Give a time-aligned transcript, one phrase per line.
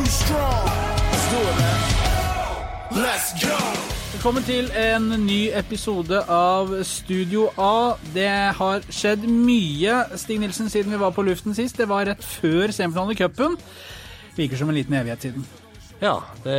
[0.00, 0.64] too strong.
[1.12, 3.02] Let's do it, man.
[3.04, 3.56] Let's go.
[4.12, 7.96] Velkommen til en ny episode av Studio A.
[8.14, 11.78] Det har skjedd mye, Stig Nilsen, siden vi var på luften sist.
[11.80, 13.56] Det var rett før semifinalen i cupen.
[14.36, 15.46] Virker som en liten evighet siden.
[16.00, 16.58] Ja, det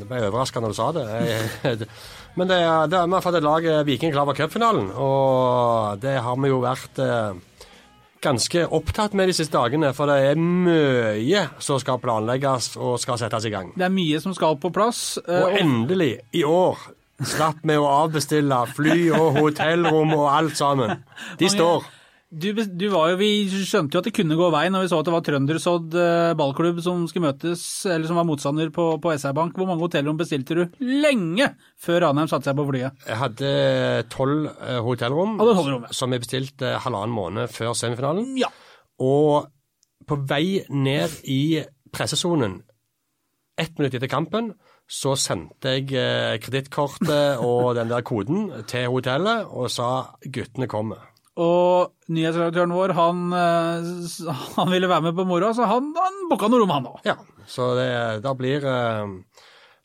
[0.00, 1.88] det ble overraskende når du sa det.
[2.38, 2.60] Men det,
[2.92, 6.60] det, vi har fått et lag Viking klar for cupfinalen, og det har vi jo
[6.62, 7.40] vært eh,
[8.20, 9.92] ganske opptatt med de siste dagene.
[9.96, 13.72] For det er mye som skal planlegges og skal settes i gang.
[13.76, 15.18] Det er mye som skal på plass.
[15.26, 16.78] eh, Og endelig, i år,
[17.20, 21.02] slapp vi å avbestille fly og hotellrom og alt sammen.
[21.40, 21.84] De står.
[22.30, 23.30] Du, du var jo, Vi
[23.66, 26.34] skjønte jo at det kunne gå veien når vi så at det var Trøndersodd eh,
[26.38, 29.58] ballklubb som skulle møtes, eller som var motstander på, på SR Bank.
[29.58, 31.48] Hvor mange hotellrom bestilte du lenge
[31.82, 33.02] før Ranheim satte seg på flyet?
[33.08, 33.50] Jeg hadde
[34.14, 35.42] tolv eh, hotellrom
[35.90, 38.36] som jeg bestilte halvannen måned før semifinalen.
[38.38, 38.52] Ja.
[39.02, 39.50] Og
[40.06, 42.60] på vei ned i pressesonen,
[43.58, 44.54] ett minutt etter kampen,
[44.90, 49.90] så sendte jeg eh, kredittkortet og den der koden til hotellet og sa
[50.22, 51.09] guttene kommer.
[51.38, 53.92] Og nyhetsredaktøren vår, han, eh,
[54.58, 56.98] han ville være med på moroa, så han, han booka noe rom, han òg.
[57.06, 57.16] Ja,
[57.50, 57.92] så det
[58.26, 59.14] da blir eh,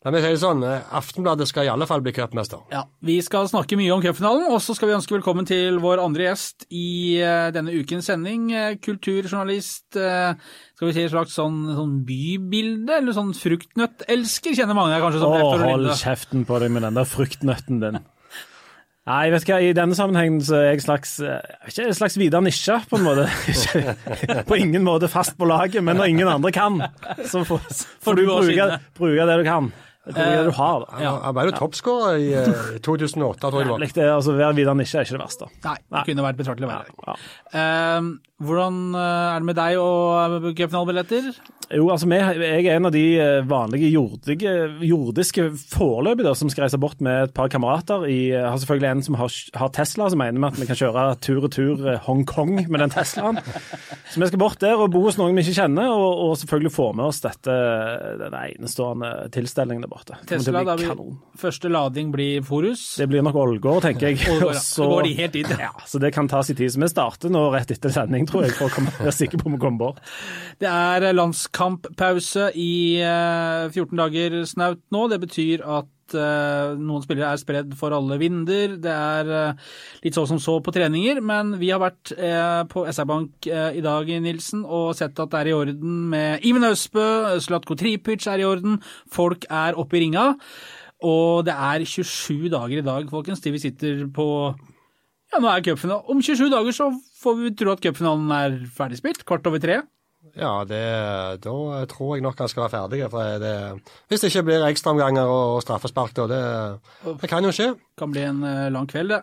[0.06, 2.60] La meg si det sånn, eh, Aftenbladet skal i alle fall bli cupmester.
[2.70, 6.02] Ja, vi skal snakke mye om cupfinalen, og så skal vi ønske velkommen til vår
[6.02, 8.50] andre gjest i eh, denne ukens sending.
[8.82, 15.06] Kulturjournalist, skal vi si et slags sånn, sånn bybilde, eller sånn fruktnøttelsker, kjenner mange deg
[15.06, 18.02] kanskje som Å, hold kjeften på deg med den der fruktnøtten din.
[19.06, 22.16] Nei, vet du hva, i denne sammenhengen så er jeg slags, eh, ikke en slags
[22.18, 23.26] Vidar Nisja, på en måte.
[23.52, 23.94] Ikke,
[24.48, 26.80] på ingen måte fast på laget, men når ingen andre kan,
[27.22, 27.68] så får,
[28.02, 28.66] får du bruke,
[28.98, 29.70] bruke det du kan.
[30.06, 30.84] Bruke det du har.
[30.84, 30.98] da.
[31.00, 33.82] Han, han var jo toppskårer i eh, 2008, tror jeg det var.
[33.82, 35.50] Jævlig, det, altså, Være Vidar Nisje er ikke det verste.
[35.66, 36.96] Nei, det kunne vært betraktelig verre.
[37.06, 37.18] Ja.
[37.58, 38.08] Eh,
[38.46, 41.30] hvordan eh, er det med deg og eh, cupfinalebilletter?
[41.74, 44.52] Jo, altså, jeg er en av de eh, vanlige jordige,
[44.86, 48.04] jordiske foreløpig som skal reise bort med et par kamerater.
[48.06, 51.06] Jeg har selvfølgelig en som har, har Tesla, som mener med at vi kan kjøre
[51.24, 53.40] tur og tur eh, Hongkong med den Teslaen.
[54.12, 56.74] Så vi skal bort der og bo hos noen vi ikke kjenner, og, og selvfølgelig
[56.76, 57.56] få med oss dette,
[58.22, 60.92] den enestående tilstelningen til Tesla, da vil
[61.40, 62.82] første lading bli Forus.
[63.00, 64.20] Det blir nok Ålgård, tenker jeg.
[64.34, 65.72] Olgård, Så går de helt dit, ja.
[65.88, 66.74] Så det kan ta sin tid.
[66.74, 69.56] Så vi starter nå rett etter sending, tror jeg, for å være sikker på om
[69.56, 70.14] vi kommer bort.
[70.60, 72.70] Det er landskamppause i
[73.00, 75.06] eh, 14 dager snaut nå.
[75.12, 78.76] Det betyr at eh, noen spillere er spredd for alle vinder.
[78.82, 79.64] Det er eh,
[80.04, 83.82] litt så som så på treninger, men vi har vært eh, på SR Bank i
[83.84, 87.06] dag, Nilsen, og sett at det er i orden med Iven Austbø,
[87.42, 88.78] Slatko Tripic er i orden,
[89.12, 90.30] folk er oppe i ringa.
[91.06, 94.28] Og det er 27 dager i dag, folkens, til vi sitter på
[95.32, 96.06] ja, nå er cupfinalen.
[96.06, 96.88] Om 27 dager så
[97.20, 99.82] får vi tro at cupfinalen er ferdigspilt, kvart over tre.
[100.34, 100.82] Ja, det,
[101.44, 103.02] da tror jeg nok han skal være ferdig.
[103.12, 103.54] For det,
[104.10, 106.26] hvis det ikke blir ekstraomganger og straffespark, da.
[106.32, 106.42] Det,
[107.22, 107.74] det kan jo skje.
[107.98, 109.22] kan bli en eh, lang kveld, det.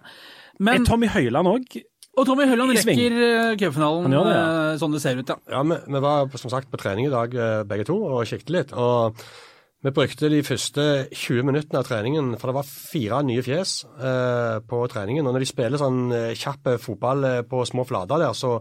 [0.63, 1.81] Er Tommy Høiland òg
[2.13, 4.19] og Tommy Høiland rekker uh, cupfinalen ja.
[4.29, 5.39] eh, sånn det ser ut, ja.
[5.49, 8.53] Ja, vi, vi var som sagt på trening i dag eh, begge to og kikket
[8.53, 8.73] litt.
[8.77, 9.17] og
[9.83, 14.61] vi brukte de første 20 minuttene av treningen, for det var fire nye fjes eh,
[14.63, 15.27] på treningen.
[15.27, 18.53] Og når de spiller sånn eh, kjapp fotball eh, på små flater der, så,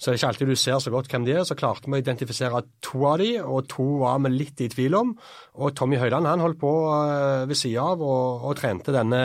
[0.00, 1.44] så er det ikke alltid du ser så godt hvem de er.
[1.44, 4.96] Så klarte vi å identifisere to av de, og to var vi litt i tvil
[4.96, 5.12] om.
[5.60, 9.20] Og Tommy Høiland han holdt på eh, ved sida av og, og trente denne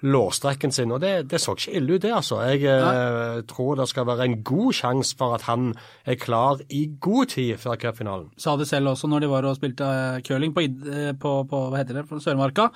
[0.00, 2.40] lårstrekken sin, og det, det så ikke ille ut, det, altså.
[2.48, 5.72] Jeg eh, tror det skal være en god sjanse for at han
[6.08, 8.30] er klar i god tid før cupfinalen.
[8.40, 11.64] Sa det selv også når de var og spilte eh, curling på, eh, på, på
[11.68, 12.70] hva heter det, på Sørmarka,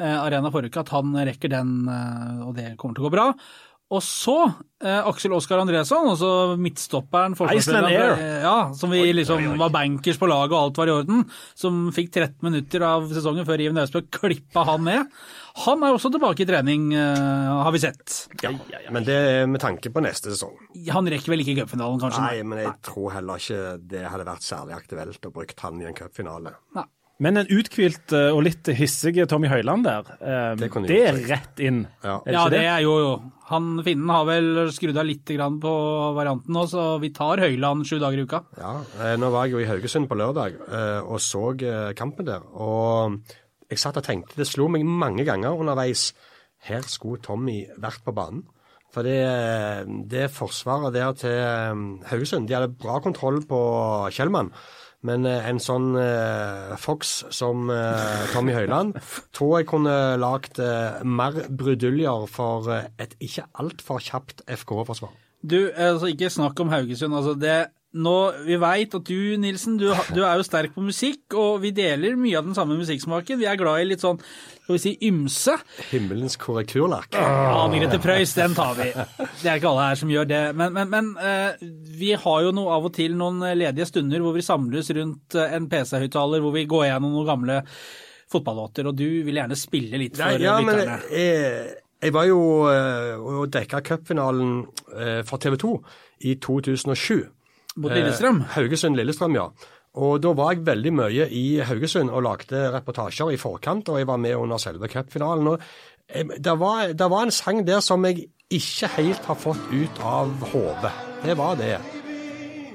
[0.00, 1.76] eh, arena forrige uke, at han rekker den,
[2.44, 3.28] og det kommer til å gå bra.
[3.92, 4.34] Og så
[4.82, 8.14] eh, Aksel Oskar Andresson, altså midtstopperen Iceland Air.
[8.42, 11.20] Ja, som vi liksom var bankers på laget og alt var i orden,
[11.54, 15.12] som fikk 13 minutter av sesongen før Iven Austbø klippa han ned.
[15.66, 18.16] Han er også tilbake i trening, eh, har vi sett.
[18.42, 18.54] Ja,
[18.90, 20.56] Men det er med tanke på neste sesong.
[20.90, 22.24] Han rekker vel ikke cupfinalen, kanskje?
[22.24, 25.92] Nei, men jeg tror heller ikke det hadde vært særlig aktuelt å bruke han i
[25.92, 26.56] en cupfinale.
[27.22, 31.60] Men en uthvilt eh, og litt hissig Tommy Høiland der, eh, Det det er rett
[31.62, 31.84] inn.
[32.02, 32.16] Ja.
[32.16, 32.66] Er det Ja, det det?
[32.66, 33.12] er jo jo.
[33.50, 35.72] Han Finnen har vel skrudd av litt på
[36.16, 38.40] varianten nå, så vi tar Høyland sju dager i uka.
[38.56, 42.24] Ja, eh, Nå var jeg jo i Haugesund på lørdag eh, og så eh, kampen
[42.30, 42.46] der.
[42.56, 43.18] Og
[43.68, 46.12] jeg satt og tenkte, det slo meg mange ganger underveis,
[46.64, 48.46] her skulle Tommy vært på banen.
[48.94, 49.18] For det,
[50.08, 53.60] det forsvaret der til Haugesund, de hadde bra kontroll på
[54.14, 54.52] Kjellmann.
[55.04, 58.96] Men eh, en sånn eh, Fox som eh, Tommy Høiland
[59.36, 65.12] tror jeg kunne lagd eh, mer bruduljer for eh, et ikke altfor kjapt FK-forsvar.
[65.44, 67.12] Du, altså ikke snakk om Haugesund.
[67.12, 67.58] altså det
[67.94, 68.14] nå,
[68.46, 72.16] Vi veit at du, Nilsen, du, du, er jo sterk på musikk, og vi deler
[72.18, 73.38] mye av den samme musikksmaken.
[73.40, 74.18] Vi er glad i litt sånn,
[74.64, 75.54] skal vi si, ymse.
[75.92, 77.14] Himmelens korrekturlakk.
[77.14, 78.88] Ja, Grete Preus, den tar vi.
[78.94, 80.42] Det er ikke alle her som gjør det.
[80.58, 81.62] Men, men, men uh,
[81.98, 85.54] vi har jo noe, av og til noen ledige stunder hvor vi samles rundt eh,
[85.54, 87.60] en PC-høyttaler, hvor vi går gjennom noen gamle
[88.32, 90.66] fotballåter, og du vil gjerne spille litt for ja, lytterne.
[90.66, 94.64] Men, jeg, jeg var jo og dekka cupfinalen
[95.28, 95.72] for TV 2
[96.24, 97.33] i 2007.
[97.76, 98.42] Mot Lillestrøm?
[98.44, 99.48] Eh, Haugesund-Lillestrøm, ja.
[99.94, 104.06] Og Da var jeg veldig mye i Haugesund og lagde reportasjer i forkant, og jeg
[104.10, 105.46] var med under selve cupfinalen.
[105.46, 105.60] og
[106.14, 110.30] det var, det var, en sang der som jeg ikke helt har fått ut av
[110.52, 110.92] hodet.
[111.24, 111.78] Det var det.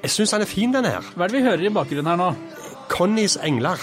[0.02, 1.06] Jeg syns den er fin, den her.
[1.16, 2.32] Hva er det vi hører i bakgrunnen her nå?
[2.90, 3.78] Connys engler.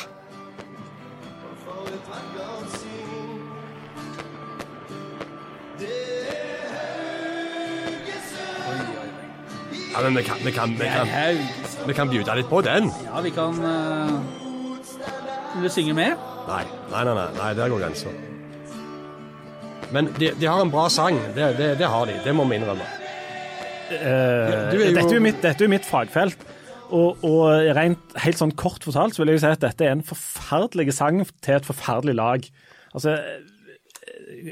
[9.96, 11.08] Ja, men vi kan, vi kan, vi kan,
[11.86, 12.90] vi kan bjude litt på den.
[13.06, 14.18] Ja, vi kan uh...
[15.54, 16.20] Vil du synge med?
[16.44, 18.12] Nei, nei, nei, nei, nei der går grensa.
[19.96, 21.16] Men de, de, har en bra sang.
[21.32, 22.18] Det, det, det, har de.
[22.26, 22.90] Det må vi innrømme.
[23.88, 24.84] Uh, er jo...
[24.98, 26.44] dette, er mitt, dette, er jo mitt, fagfelt.
[26.90, 27.48] Og, og,
[27.80, 31.24] rent helt sånn kort fortalt så vil jeg si at dette er en forferdelig sang
[31.40, 32.52] til et forferdelig lag.
[32.92, 33.16] Altså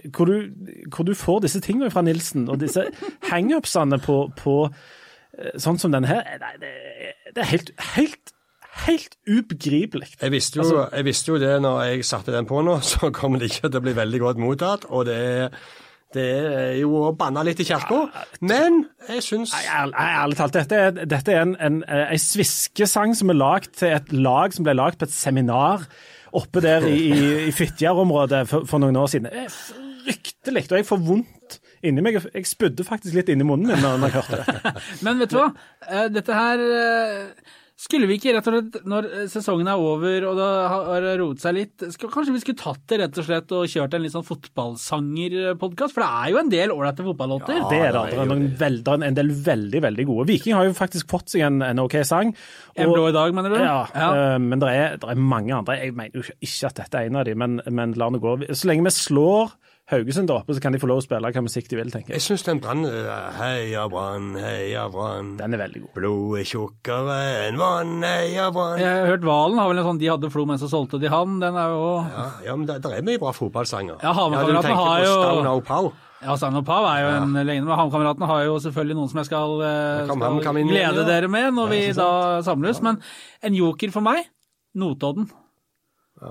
[0.08, 0.49] hvor du,
[0.88, 2.88] hvor du får disse tingene fra Nilsen, og disse
[3.35, 4.81] hangupsene på, på Eh,
[5.61, 6.73] sånn som denne her, nei, det,
[7.31, 8.35] det, er helt, helt,
[8.87, 10.13] helt ubegripelig.
[10.21, 13.11] Jeg visste, jo, altså, jeg visste jo det når jeg satte den på nå, så
[13.15, 14.87] kommer det ikke til å bli veldig godt mottatt.
[14.91, 15.59] Og det er,
[16.15, 18.05] det er jo å banne litt i kirka,
[18.47, 23.73] men jeg syns Ærlig talt, dette dette er en, en, en sviskesang som er lagd
[23.81, 25.89] til et lag som ble lagd på et seminar
[26.35, 29.31] oppe der i, i, i Fitjar-området for, for, noen år siden.
[30.05, 32.21] Fryktelig, og jeg får vondt inni meg.
[32.33, 34.73] Jeg spydde faktisk litt inni munnen min når jeg hørte det.
[35.07, 35.51] Men vet du hva?
[35.89, 40.37] Eh, dette her eh, skulle vi ikke rett og slett, når sesongen er over og
[40.39, 43.97] det har roet seg litt, kanskje vi skulle tatt det rett og slett og kjørt
[43.97, 45.97] en litt sånn fotballsangerpodkast?
[45.97, 47.59] For det er jo en del ålreite fotballåter.
[47.59, 48.05] Ja, det er det.
[48.13, 50.29] Det er noen veld, en del veldig, veldig gode.
[50.31, 52.31] Viking har jo faktisk fått seg en, en OK sang.
[52.77, 53.59] Og, en blå i dag, mener du?
[53.59, 54.09] Ja, ja.
[54.15, 55.81] Uh, men det er, det er, mange andre.
[55.83, 58.39] Jeg mener jo ikke at dette er en av dem, men, men la det gå.
[58.55, 59.59] Så lenge vi slår
[59.93, 62.15] Haugesund der oppe, så kan de få lov å spille hva musikk de vil, tenker
[62.15, 62.17] jeg.
[62.17, 62.87] Jeg syns den Brann
[63.37, 65.35] Heia Brann, heia Brann.
[65.37, 65.91] Den er veldig god.
[65.99, 67.17] Blod er tjukkere
[67.51, 68.81] enn vann, heia Brann.
[68.81, 71.13] Jeg har hørt Valen har vel en sånn De hadde Flo, men så solgte de
[71.13, 71.37] han.
[71.43, 74.01] Den er jo Ja, ja men det, det er mye bra fotballsanger.
[74.01, 75.93] Ja, Hamar-kameratene ja, har jo Stone og Pau.
[76.25, 77.21] Ja, Stein og Pav er jo ja.
[77.21, 77.69] en legende.
[77.69, 81.07] Men Hamkameratene har jo selvfølgelig noen som jeg skal, eh, skal kom glede ja.
[81.11, 82.09] dere med når vi da
[82.47, 82.81] samles.
[82.85, 83.03] Men
[83.45, 84.25] en joker for meg,
[84.81, 85.29] Notodden.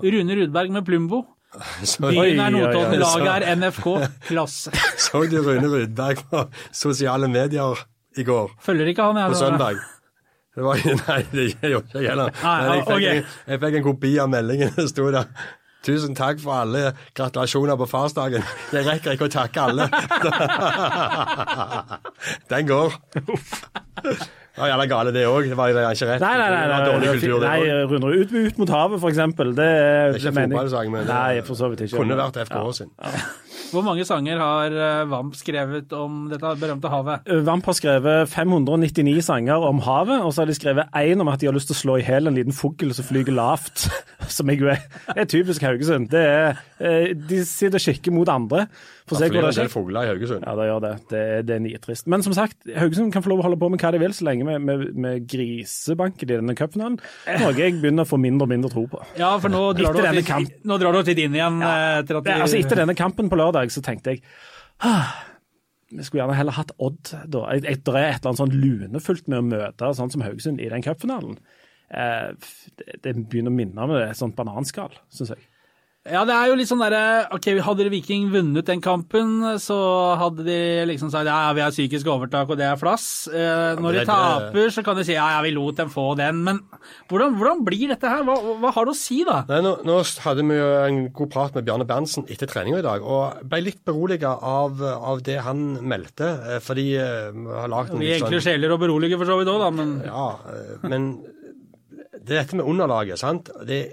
[0.02, 1.22] Rune Rudberg med Plumbo.
[2.02, 3.88] Byen er Notodden, laget er NFK.
[4.28, 4.72] Klasse.
[5.06, 7.84] Så du Rune Rudberg på sosiale medier
[8.18, 8.54] i går?
[8.62, 9.30] Følger ikke han, jeg.
[9.30, 9.82] På søndag.
[10.54, 10.78] Det var,
[11.08, 12.30] nei, det gjorde ikke jeg heller.
[12.44, 13.18] Jeg fikk, okay.
[13.18, 14.74] en, jeg fikk en kopi av meldingen.
[14.78, 15.30] Det sto der
[15.84, 18.46] Tusen takk for alle gratulasjoner på farsdagen.
[18.72, 19.90] Jeg rekker ikke å takke alle.
[22.54, 22.96] Den går.
[24.54, 25.48] Ja, jævla gale det òg.
[25.50, 26.22] Det var ikke rett.
[26.22, 26.66] Nei, nei, nei.
[26.70, 27.94] nei, dårlig kultur, det òg.
[27.98, 29.50] ut, ut, ut, mot havet, for eksempel.
[29.58, 32.04] Det, det er ikke fotballsang, men det nei, for så vidt ikke.
[32.04, 32.76] kunne vært FK ja.
[32.78, 32.92] sin.
[33.02, 33.24] Ja.
[33.71, 37.27] Hvor mange sanger har eh, Vamp skrevet om dette berømte havet?
[37.30, 41.31] Eh, Vamp har skrevet 599 sanger om havet, og så har de skrevet én om
[41.31, 43.88] at de har lyst til å slå i hjel en liten fugl som flyger lavt.
[44.31, 44.80] Som jeg jo er,
[45.19, 46.07] er typisk Haugesund.
[46.14, 48.61] Det er, eh, de sitter og kikker mot andre.
[49.04, 50.45] For ja, for det er en del fugler i Haugesund.
[50.47, 50.92] Ja, det gjør det.
[51.11, 52.07] Det, det er nitrist.
[52.07, 54.30] Men som sagt, Haugesund kan få lov å holde på med hva de vil, så
[54.30, 56.95] lenge vi, vi, vi grisebanker i denne cupfinalen.
[57.42, 59.04] Noe jeg begynner å få mindre og mindre tro på.
[59.19, 61.59] Ja, for nå drar, du nå drar, du litt, inn igjen.
[61.59, 61.99] Ja.
[62.07, 62.21] De...
[62.38, 64.24] altså, etter denne kampen på lørdag så tenkte jeg
[64.83, 65.14] ah,
[65.94, 67.44] vi skulle gjerne heller hatt Odd da.
[67.54, 70.86] Det er et eller annet sånn lunefullt med å møte sånn som Haugesund i den
[70.86, 71.38] cupfinalen.
[71.94, 72.31] Eh,
[72.80, 75.45] det, det begynner å minne om et sånt bananskall, syns jeg.
[76.04, 79.78] Ja, det er jo litt sånn derre Ok, hadde Viking vunnet den kampen, så
[80.19, 80.57] hadde de
[80.90, 83.06] liksom sagt ja, vi har psykisk overtak, og det er flass.
[83.31, 86.44] Eh, når de taper, så kan de si ja, ja, vi lot dem få den.
[86.44, 86.60] Men
[87.07, 88.26] hvordan, hvordan blir dette her?
[88.28, 89.40] Hva, hva, har det å si, da?
[89.48, 92.88] Nei, nå, nå, hadde vi jo en god prat med Bjarne Berntsen etter treninga i
[92.90, 96.33] dag, og ble litt beroliga av, av, det han meldte.
[96.52, 99.31] Eh, fordi uh, vi har lagd en Vi er enkle sånn, sjeler og berolige for
[99.31, 100.31] så vidt òg, da, men Ja,
[100.83, 101.14] men
[102.24, 103.56] det er dette med underlaget, sant.
[103.64, 103.86] Det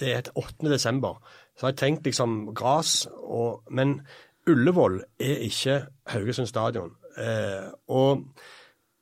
[0.00, 0.68] det er et 8.
[0.70, 1.18] desember.
[1.56, 3.06] Så har jeg tenkt liksom gress,
[3.70, 4.00] men
[4.46, 5.80] Ullevål er ikke
[6.12, 6.92] Haugesund stadion.
[7.18, 8.26] Eh, og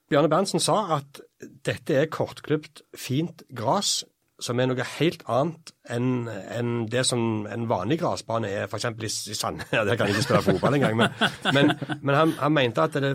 [0.08, 1.20] Bjarne Berntsen sa at
[1.66, 4.04] dette er kortklipt, fint gress
[4.42, 8.88] som er noe helt annet enn en det som en vanlig gressbane er, f.eks.
[9.30, 9.70] i Sandnes.
[9.74, 10.96] Ja, der kan jeg ikke spille fotball engang.
[10.98, 11.12] Men,
[11.54, 11.72] men,
[12.02, 13.14] men han, han, mente at det,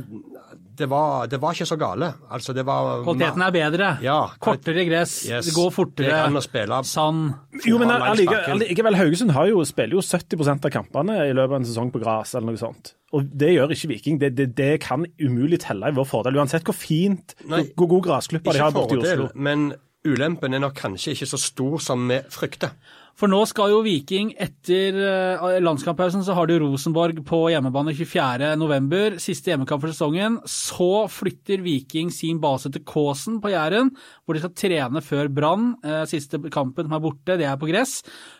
[0.79, 2.07] det var, det var ikke så gale.
[2.31, 3.89] Altså, det var Kvaliteten er bedre.
[4.03, 5.49] Ja, Kortere gress, Yes.
[5.49, 6.21] det går fortere.
[6.33, 7.33] Det spille Sand.
[7.67, 11.67] Jo, men allikevel, Haugesund har jo, spiller jo 70% av kampene i løpet av en
[11.67, 12.93] sesong på gress, eller noe sånt.
[13.13, 14.19] Og det gjør ikke Viking.
[14.21, 18.05] Det, det, det kan umulig telle i vår fordel, uansett hvor fint, Nei, hvor god
[18.09, 19.29] gressklipper de har borte i Oslo.
[19.35, 19.71] men
[20.07, 22.75] ulempen er nok kanskje ikke så stor som vi frykter.
[23.19, 29.17] For nå skal jo Viking etter eh, landskamppausen, så har de Rosenborg på hjemmebane 24.11.
[29.19, 30.37] Siste hjemmekamp for sesongen.
[30.47, 33.91] Så flytter Viking sin base til Kåsen på Jæren,
[34.23, 35.73] hvor de skal trene før Brann.
[35.83, 37.97] Eh, Siste kampen som er borte, det er på gress.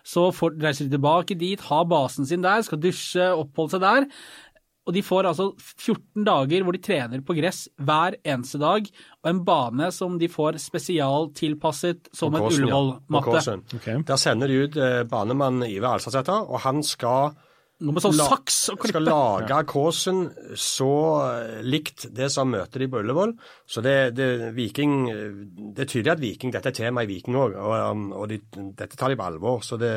[0.08, 4.08] Så reiser de tilbake dit, har basen sin der, skal dusje, oppholde seg der.
[4.90, 8.88] Og de får altså 14 dager hvor de trener på gress hver eneste dag,
[9.22, 12.48] og en bane som de får spesialtilpasset som en.
[12.50, 13.44] Ullevål-matte.
[13.46, 13.58] Ja.
[13.78, 14.00] Okay.
[14.08, 17.36] Der sender de ut eh, banemann Ive Alstadsæter, og han skal
[17.80, 18.92] Gå med sånn La- saks og klippe.
[18.92, 20.18] skal lage Kåsen
[20.60, 20.88] så
[21.30, 23.32] eh, likt det som møter de på Ullevål.
[23.64, 24.26] Så det, det,
[24.58, 25.38] Viking, eh,
[25.78, 28.42] det er tydelig at Viking, dette er tema i Viking òg, og, um, og de,
[28.76, 29.64] dette tar de på alvor.
[29.64, 29.94] Så, det,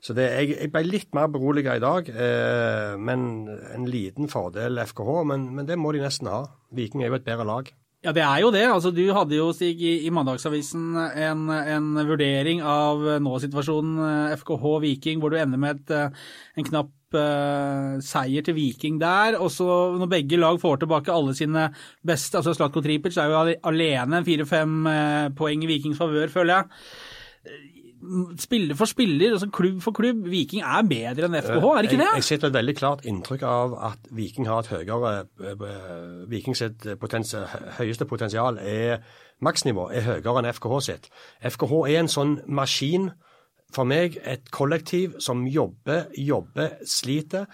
[0.00, 3.28] så det, jeg, jeg ble litt mer beroliget i dag, eh, men
[3.74, 5.12] en liten fordel FKH.
[5.28, 6.46] Men, men det må de nesten ha.
[6.72, 7.68] Viking er jo et bedre lag.
[8.08, 8.62] Ja, det er jo det.
[8.64, 15.20] Altså, du hadde jo, Stig, i, i Mandagsavisen en, en vurdering av nå-situasjonen FKH Viking,
[15.20, 19.36] hvor du ender med et, eh, en knapp uh, seier til Viking der.
[19.36, 19.68] Og så
[20.00, 21.66] når begge lag får tilbake alle sine
[22.00, 26.54] beste altså Slatko Tripic er jo alene en fire-fem eh, poeng i Vikings favør, føler
[26.56, 27.68] jeg.
[28.08, 30.24] Eh, Spiller for spiller, altså klubb for klubb.
[30.30, 32.10] Viking er bedre enn FKH, er det ikke det?
[32.16, 36.28] jeg sitter med et veldig klart inntrykk av at Viking har et høyere eh, eh,
[36.30, 37.34] Viking sitt potens,
[37.78, 39.02] høyeste potensial er
[39.44, 41.08] maksnivå er høyere enn FKH sitt.
[41.44, 43.10] FKH er en sånn maskin,
[43.74, 47.44] for meg et kollektiv som jobber, jobber, sliter.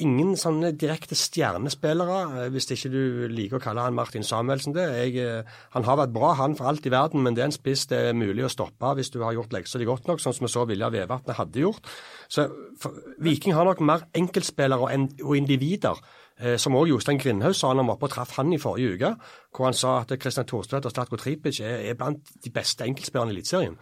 [0.00, 4.86] Ingen sånne direkte stjernespillere, eh, hvis ikke du liker å kalle han Martin Samuelsen det.
[4.96, 7.56] Jeg, eh, han har vært bra, han, for alt i verden, men det er en
[7.56, 10.36] spiss det er mulig å stoppe hvis du har gjort leksa di godt nok, sånn
[10.36, 11.86] som vi så Vilja Vevatnet hadde gjort.
[12.28, 12.48] Så
[12.80, 16.00] for, Viking har nok mer enkeltspillere enn- og individer.
[16.40, 19.10] Eh, som òg Jostein Grindhaug sa han om oppe og traff han i forrige uke,
[19.52, 23.34] hvor han sa at Kristian Thorstvedt og Slatko Tripic er, er blant de beste enkeltspillerne
[23.34, 23.76] i Eliteserien.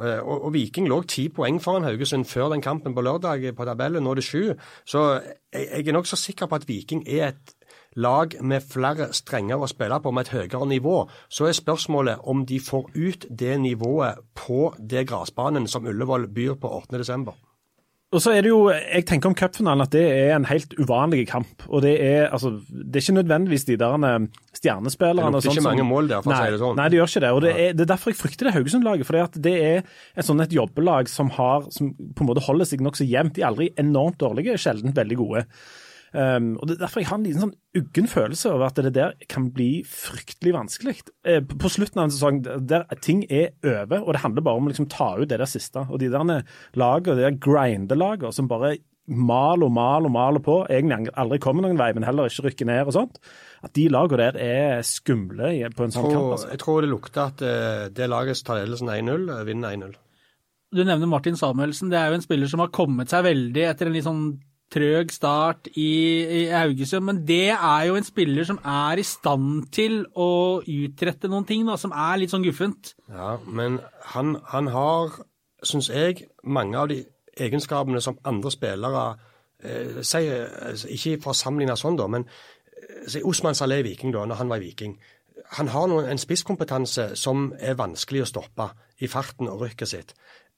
[0.00, 3.64] Eh, Og, og Viking lå ti poeng foran Haugesund før den kampen på lørdag på
[3.64, 4.54] tabellen, nå er det sju.
[4.84, 5.20] Så
[5.52, 7.54] jeg, jeg er nokså sikker på at Viking er et
[7.96, 10.96] lag med flere strenger å spille på, med et høyere nivå.
[11.30, 16.58] Så er spørsmålet om de får ut det nivået på det gressbanen som Ullevål byr
[16.58, 17.53] på 8.12.
[18.14, 21.24] Og så er det jo, jeg tenker om cupfinalen at det er en helt uvanlig
[21.26, 21.64] kamp.
[21.66, 25.32] og Det er altså, det er ikke nødvendigvis de der eh, stjernespillerne.
[25.34, 26.76] Det lukter sånn ikke mange som- mål der, for å nei, si det sånn.
[26.78, 27.30] Nei, det gjør ikke det.
[27.34, 29.06] og Det er, det er derfor jeg frykter det Haugesund-laget.
[29.06, 29.82] for Det er
[30.16, 33.34] et sånn et jobbelag som, har, som på en måte holder seg nokså jevnt.
[33.34, 35.46] De er aldri enormt dårlige, sjelden veldig gode.
[36.14, 38.92] Um, og Det er derfor jeg har en liten sånn uggen følelse over at det
[38.94, 40.96] der kan bli fryktelig vanskelig.
[41.26, 44.68] Uh, på slutten av en sesong der ting er over, og det handler bare om
[44.68, 45.82] å liksom ta ut det der siste.
[45.90, 46.44] Og de der
[46.78, 51.66] lagene, de der grinder-lagene som bare maler og maler og maler på, egentlig aldri kommer
[51.66, 53.18] noen vei, men heller ikke rykker ned og sånt,
[53.66, 56.30] at de lagene der er skumle på en sånn kamp.
[56.38, 56.48] Altså.
[56.54, 59.94] jeg tror det lukter at eh, det laget som tar ledelsen 1-0, eh, vinner 1-0.
[60.74, 61.90] Du nevner Martin Samuelsen.
[61.92, 64.24] Det er jo en spiller som har kommet seg veldig etter en litt sånn
[64.72, 65.90] trøg start i,
[66.24, 67.06] i Haugesund.
[67.08, 71.66] Men det er jo en spiller som er i stand til å utrette noen ting,
[71.68, 72.94] da, som er litt sånn guffent.
[73.12, 73.80] Ja, men
[74.14, 75.20] han, han har,
[75.64, 77.02] syns jeg, mange av de
[77.40, 79.06] egenskapene som andre spillere
[79.64, 84.14] eh, sier, altså, Ikke for å sammenligne sånn, da, men eh, si Osman Saleh Viking,
[84.14, 84.96] da, når han var Viking.
[85.58, 88.70] Han har noen, en spisskompetanse som er vanskelig å stoppe
[89.02, 90.14] i farten og rykket sitt.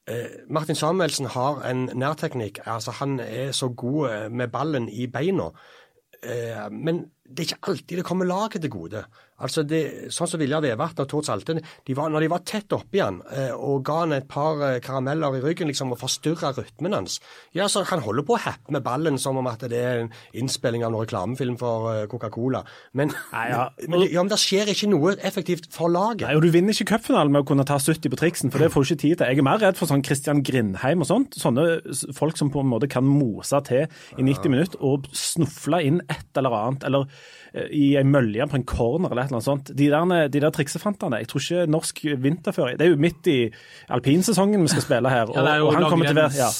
[0.07, 2.61] Eh, Martin Samuelsen har en nærteknikk.
[2.65, 5.51] altså Han er så god eh, med ballen i beina.
[6.23, 9.05] Eh, men det er ikke alltid det kommer laget til gode.
[9.45, 9.83] Altså det,
[10.15, 13.19] sånn som Vilja Vevatn og Tord Salten de var, når de var tett oppi han
[13.35, 17.19] eh, og ga han et par eh, karameller i ryggen liksom, og forstyrra rytmen hans
[17.57, 20.11] Ja, så Han holder på å happe med ballen som om at det er en
[20.37, 22.63] innspilling av en reklamefilm for eh, Coca-Cola.
[22.97, 23.69] Men, ja.
[23.85, 26.27] men, ja, men det skjer ikke noe effektivt for laget.
[26.27, 28.73] Nei, og Du vinner ikke cupfinalen med å kunne ta 70 på triksen, for det
[28.73, 29.31] får du ikke tid til.
[29.31, 31.39] Jeg er mer redd for sånn Christian Grindheim og sånt.
[31.41, 31.67] Sånne
[32.17, 36.41] folk som på en måte kan mose til i 90 minutter og snufle inn et
[36.41, 37.11] eller annet, eller
[37.73, 39.73] i ei mølje på en corner eller et eller annet sånt.
[39.79, 43.37] De der, de der triksefantene, jeg tror ikke norsk vinterføre Det er jo midt i
[43.97, 46.51] alpinsesongen vi skal spille her, og, Ja, det og han kommer til være, ja,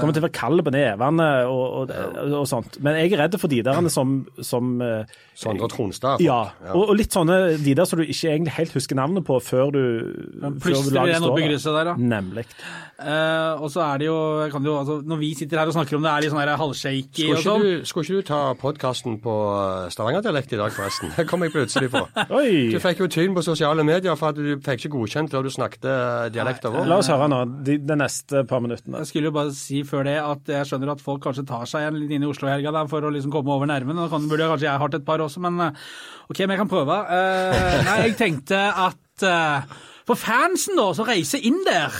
[0.00, 1.94] kommer til å være kald på nevene og, og,
[2.28, 2.80] og, sånt.
[2.84, 6.22] Men jeg er redd for de der som, som eh, Sondre Tronstad.
[6.22, 6.40] ja,
[6.72, 9.72] og, og litt sånne de der som du ikke egentlig helt husker navnet på før
[9.74, 11.50] du lager plystrer igjen opp står i der.
[11.50, 11.94] krysset der, da.
[12.14, 12.46] Nemlig.
[12.94, 14.18] Uh, og så er det jo,
[14.52, 17.26] kan jo altså, Når vi sitter her og snakker om det er litt sånn halvshaky
[17.34, 21.12] og sånn skulle ikke du ta podkasten på eh, Stavanger dialekt i dag, forresten.
[21.14, 22.02] Det kom jeg plutselig på.
[22.34, 22.74] Oi!
[22.74, 25.52] Du fikk jo tyn på sosiale medier for at du fikk ikke godkjent før du
[25.54, 25.86] snakket
[26.34, 26.90] dialekt over, vår.
[26.90, 29.02] La oss høre nå, de, de neste par minuttene.
[29.04, 31.88] Jeg skulle jo bare si før det at jeg skjønner at folk kanskje tar seg
[31.88, 33.98] en litt inn i Oslo i helga der for å liksom komme over nerven.
[34.00, 35.82] Da kan, burde kanskje jeg hatt et par også, men eh,
[36.28, 36.98] OK, men jeg kan prøve.
[37.08, 41.94] Uh, nei, jeg tenkte at uh, for fansen da, som reiser inn der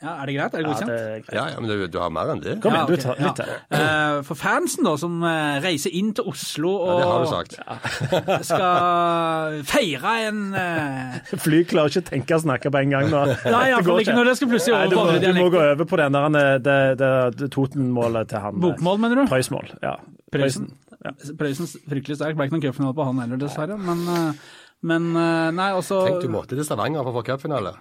[0.00, 0.54] ja, Er det greit?
[0.54, 0.90] Er det Ja, godkjent?
[0.90, 1.34] det er greit.
[1.36, 2.54] Ja, ja, men du, du har mer enn det.
[2.64, 3.50] Kom igjen, Ja, du tar litt til.
[3.78, 7.32] Eh, For fansen da, som eh, reiser inn til Oslo Ja, det har du og
[7.34, 7.58] sagt.
[8.50, 11.36] skal feire en uh...
[11.44, 13.24] Fly klarer ikke å tenke og snakke på en gang nå.
[13.28, 15.88] Nei, Det for ikke når det skal plutselig Nei, du, må, du må gå over
[15.92, 18.56] på den der det, det, det, det Toten-målet til han.
[18.56, 19.26] eh, Bokmål, mener du?
[19.30, 19.70] Prøysmål.
[19.84, 19.96] Ja.
[20.32, 20.70] Prøysen.
[21.04, 21.12] Ja.
[21.40, 22.36] Prøysen fryktelig sterk.
[22.38, 23.76] Ble ikke noen cupfinale på han heller, dessverre.
[23.80, 24.50] Men, eh,
[24.90, 27.74] men eh, nei, også Tenk du måtte til Stavanger for å få cupfinale.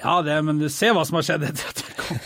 [0.00, 2.22] Ja, det, men du ser hva som har skjedd etter at jeg kom.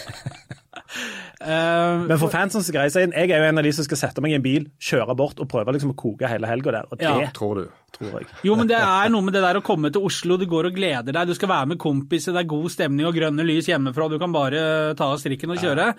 [1.36, 3.84] Uh, Men for fansen som greier seg inn, jeg er jo en av de som
[3.84, 6.72] skal sette meg i en bil, kjøre bort og prøve liksom å koke hele helga
[6.78, 6.88] der.
[6.88, 7.28] Og det Ja.
[7.36, 7.66] Tror du.
[7.96, 8.30] tror jeg.
[8.46, 10.78] Jo, men det er noe med det der å komme til Oslo, du går og
[10.78, 14.08] gleder deg, du skal være med kompiser, det er god stemning og grønne lys hjemmefra,
[14.10, 15.92] du kan bare ta av strikken og kjøre.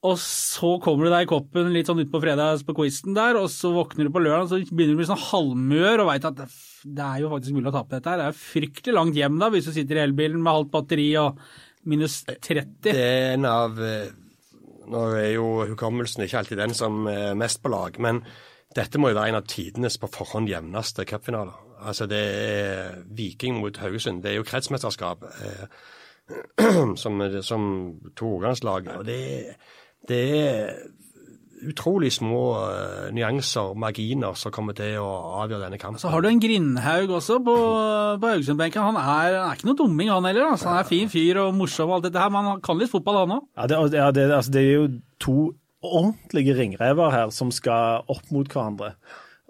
[0.00, 3.50] Og så kommer du deg i koppen litt sånn utpå fredags på quizen der, og
[3.52, 6.28] så våkner du på lørdag, og så begynner du å bli sånn halvmør og veit
[6.30, 8.22] at det er jo faktisk mulig å tape dette her.
[8.22, 11.42] Det er fryktelig langt hjem da, hvis du sitter i elbilen med halvt batteri og
[11.90, 12.70] minus 30.
[12.88, 14.08] Det er en av eh,
[14.90, 18.24] Nå er jo hukommelsen ikke alltid den som er mest på lag, men
[18.74, 21.60] dette må jo være en av tidenes på forhånd jevneste cupfinaler.
[21.86, 24.24] Altså det er Viking mot Haugesund.
[24.24, 25.68] Det er jo kretsmesterskap eh,
[27.02, 27.62] som, som
[28.18, 28.90] toogangslag.
[28.96, 29.20] Og det,
[30.08, 30.70] det er
[31.60, 35.08] utrolig små uh, nyanser, marginer, som kommer til å
[35.42, 36.00] avgjøre denne kampen.
[36.00, 37.56] Så har du en Grindhaug også på,
[38.22, 38.80] på Haugesund-benken.
[38.80, 40.54] Han, er- han er ikke noe dumming, han heller.
[40.54, 40.70] Altså.
[40.72, 43.20] Han er fin fyr og morsom og alt dette her, men han kan litt fotball,
[43.26, 43.44] han òg.
[43.60, 44.86] Ja, det, ja, det, altså, det er jo
[45.20, 45.36] to
[45.84, 48.94] ordentlige ringrever her som skal opp mot hverandre.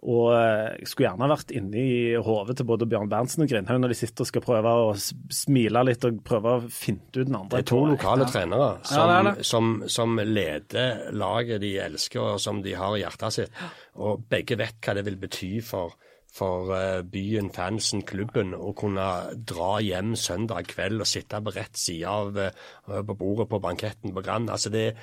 [0.00, 3.82] Og eh, jeg skulle gjerne vært inne i hodet til både Bjørn Berntsen og Grindhaug
[3.82, 7.36] når de sitter og skal prøve å smile litt og prøve å finne ut den
[7.36, 7.58] andre.
[7.58, 9.46] Det er to lokale trenere Ja, som, det er det.
[9.50, 13.60] som, som leder laget de elsker og som de har i hjertet sitt.
[14.00, 15.92] Og begge vet hva det vil bety for,
[16.32, 21.76] for eh, byen, fansen, klubben å kunne dra hjem søndag kveld og sitte på rett
[21.76, 22.54] side av eh,
[22.88, 24.48] på bordet på banketten på Grand.
[24.48, 24.94] Altså det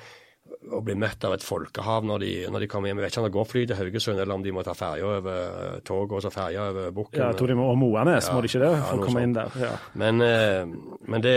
[0.68, 2.98] å bli møtt av et folkehav når de, når de kommer hjem.
[3.00, 5.06] Jeg vet ikke om det går fly til Haugesund, eller om de må ta ferja
[5.18, 7.20] over eh, toget og så ferja over Bukken.
[7.22, 9.22] Ja, jeg tror de må, og Moanes, må de ikke det, Ja, for å komme
[9.22, 9.28] sånn.
[9.30, 9.58] inn der.
[9.64, 9.72] Ja.
[10.02, 11.36] Men, eh, men det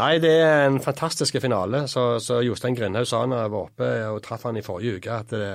[0.00, 1.86] Nei, det er en fantastisk finale.
[1.90, 5.18] Så, så Jostein Grindhaug sa da jeg var oppe og traff han i forrige uke,
[5.24, 5.50] at det,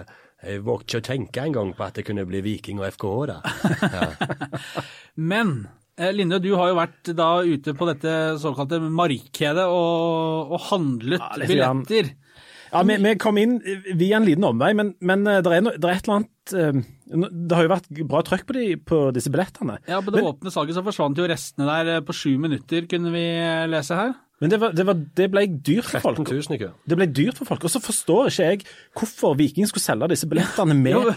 [0.45, 4.15] jeg vågte ikke å tenke engang på at det kunne bli Viking og FKH der.
[5.31, 5.57] Men
[5.95, 11.29] Linde, du har jo vært da ute på dette såkalte markedet og, og handlet Ja,
[11.39, 12.09] billetter.
[12.71, 13.57] Ja, vi, vi kom inn
[13.95, 16.79] via en liten omvei, men, men det, er no, det er et eller annet eh,
[17.45, 19.77] Det har jo vært bra trøkk på, de, på disse billettene.
[19.89, 22.87] Ja, På det Men- åpne salget så forsvant jo restene der eh, på sju minutter,
[22.91, 23.25] kunne vi
[23.71, 24.13] lese her.
[24.43, 26.31] Men det, var, det, var, det ble dyrt for 13 folk.
[26.51, 26.71] 000 i.
[26.91, 27.63] Det ble dyrt for folk.
[27.63, 28.65] Og så forstår ikke jeg
[28.99, 31.13] hvorfor Viking skulle selge disse billettene med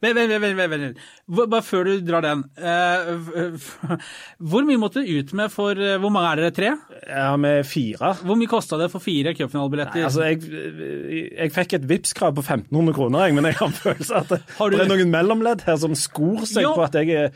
[0.00, 1.00] Vent, vent, vent.
[1.28, 2.44] Bare før du drar den.
[2.56, 3.98] Eh,
[4.50, 6.54] Hvor mye måtte du ut med for eh, Hvor mange er dere?
[6.56, 6.70] Tre?
[7.10, 8.14] Ja, med fire.
[8.24, 10.06] Hvor mye kosta det for fire cupfinalebilletter?
[10.08, 10.40] Altså, jeg,
[11.36, 14.40] jeg fikk et Vipps-krav på 1500 kroner, jeg, men jeg har en følelse at det,
[14.58, 16.72] Har du- det er noen mellomledd her som skor seg Jo.
[16.78, 17.34] på at jeg er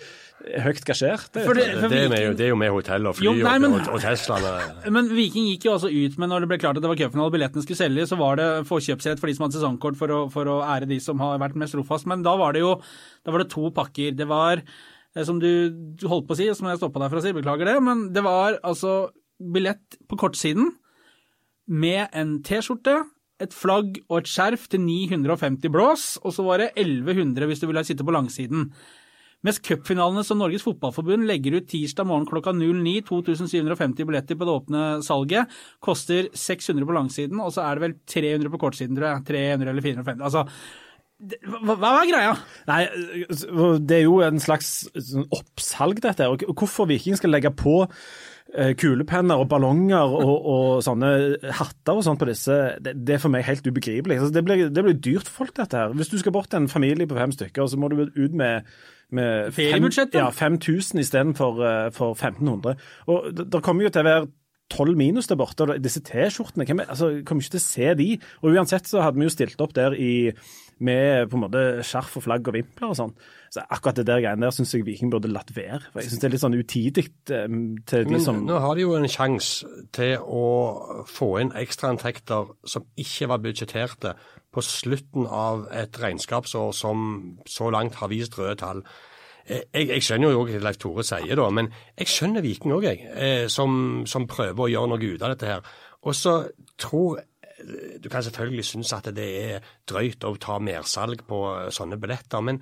[0.65, 1.27] høyt gasjert.
[1.33, 3.73] Det, det- Det, det, er det er jo med hotell og fly Jo, nei, men-
[3.79, 4.53] og, og, Teslaene.
[4.97, 7.31] Men Viking gikk jo altså ut med, når det ble klart at det var cupfinale
[7.31, 10.19] og billettene skulle selges, så var det forkjøpsrett for de som hadde sesongkort for å,
[10.35, 12.07] for å ære de som har vært mest trofast.
[12.11, 12.75] Men da var det jo
[13.25, 14.13] da var det to pakker.
[14.19, 14.61] Det var,
[15.17, 17.33] eh, som du, du holdt på å si, som jeg stoppa deg for å si,
[17.37, 19.09] beklager det, men det var altså
[19.41, 20.75] billett på kortsiden
[21.67, 22.99] med en T-skjorte,
[23.43, 27.67] et flagg og et skjerf til 950 blås, og så var det 1100 hvis du
[27.67, 28.69] ville sitte på langsiden.
[29.45, 34.55] Mens cupfinalene som Norges Fotballforbund legger ut tirsdag morgen klokka 09, 2750 billetter på det
[34.55, 35.53] åpne salget,
[35.85, 39.27] koster 600 på langsiden, og så er det vel 300 på kortsiden, tror jeg.
[39.29, 40.25] 300 eller 450.
[40.25, 40.47] Altså,
[41.65, 42.33] hva, er greia?
[42.69, 42.81] Nei,
[43.87, 46.27] det er jo en slags sånn oppsalg, dette.
[46.29, 47.83] og Hvorfor Viking skal legge på
[48.79, 51.09] kulepenner og ballonger og, og sånne
[51.59, 54.21] hatter og sånt på disse, det, det er for meg helt ubegripelig.
[54.21, 55.95] Altså, det, blir, det blir dyrt for folk, dette her.
[55.97, 58.69] Hvis du skal bort til en familie på fem stykker, så må du ut med
[59.15, 60.17] med Feriebudsjettet?
[60.35, 62.75] Fem, ja, 5000 istedenfor uh, for 1500.
[63.07, 64.27] Og det, det kommer jo til å være
[64.73, 65.67] tolv minus der borte.
[65.67, 68.11] og Disse T-skjortene altså, Kommer ikke til å se de.
[68.43, 70.33] Og uansett så hadde vi jo stilt opp der i,
[70.85, 73.15] med på en måte skjerf og flagg og vimpler og sånn.
[73.55, 75.83] Så akkurat det der greiene der syns jeg Viking burde latt være.
[75.93, 78.75] For Jeg syns det er litt sånn utidig eh, til de Men som nå har
[78.75, 80.47] de jo en sjanse til å
[81.11, 84.17] få inn ekstrainntekter som ikke var budsjetterte
[84.55, 87.09] på slutten av et regnskapsår som
[87.51, 88.85] så langt har vist røde tall.
[89.47, 92.73] Eh, Jeg, jeg skjønner jo òg hva Leif Tore sier, da, men jeg skjønner Viking
[92.77, 93.05] òg, jeg.
[93.15, 95.63] eh, Som, som prøver å gjøre noe ut av dette her.
[96.05, 96.41] Og så
[96.79, 97.21] tror
[98.03, 102.43] Du kan selvfølgelig synes at det er drøyt å ta mersalg på eh, sånne billetter,
[102.45, 102.59] men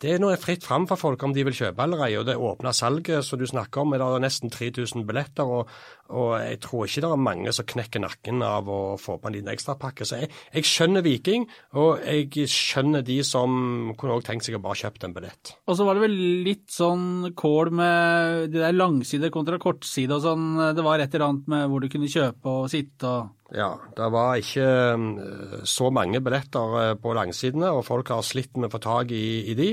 [0.00, 2.02] det er nå fritt fram for folk om de vil kjøpe eller.
[2.20, 5.44] Og det åpna salget som du snakker om, er det nesten 3000 billetter.
[5.48, 5.68] Og,
[6.10, 9.36] og jeg tror ikke det er mange som knekker nakken av å få på en
[9.36, 10.06] liten ekstrapakke.
[10.06, 14.62] Så jeg, jeg skjønner Viking, og jeg skjønner de som kunne også tenkt seg å
[14.64, 15.54] bare kjøpt en billett.
[15.66, 20.22] Og så var det vel litt sånn kål med de der langside kontra kortside og
[20.26, 20.46] sånn.
[20.76, 24.06] Det var et eller annet med hvor du kunne kjøpe og sitte og Ja, det
[24.10, 28.72] var ikke eh, så mange billetter eh, på langsidene, og folk har slitt med å
[28.74, 29.68] få tak i, i de.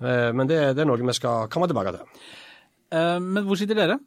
[0.00, 2.22] Eh, Men det, det er noe vi skal komme tilbake til.
[2.88, 3.98] Men hvor sitter dere?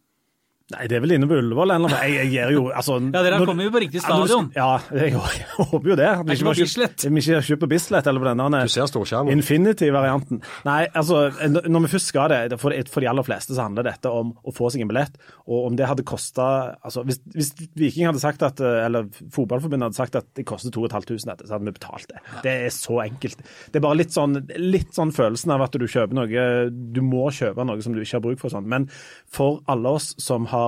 [0.71, 1.91] Nei, det er vel inne på Ullevål eller.
[2.06, 4.45] Jeg, jeg gir jo altså, Ja, dere når- kommer jo på riktig stadion.
[4.56, 6.06] Ja, jeg, jeg håper jo det.
[6.30, 7.04] Vi ikke på Bislett.
[7.12, 9.34] Vi ikke kjøpt på Bislett eller på denne Du ser storskjermen.
[9.36, 10.39] Infinity-varianten.
[10.63, 11.26] Nei, altså,
[11.67, 14.54] når vi først skal det, for, for de aller fleste så handler dette om å
[14.56, 15.19] få seg en billett.
[15.52, 16.47] Og om det hadde kosta
[16.80, 21.28] altså, hvis, hvis Viking hadde sagt at, eller Fotballforbundet hadde sagt at det koster 2500
[21.34, 22.24] dette, så hadde vi betalt det.
[22.47, 23.43] Det er så enkelt.
[23.74, 26.47] Det er bare litt sånn, litt sånn følelsen av at du kjøper noe
[26.95, 28.54] Du må kjøpe noe som du ikke har bruk for.
[28.56, 28.71] Sånn.
[28.71, 28.88] Men
[29.32, 30.61] for alle oss som har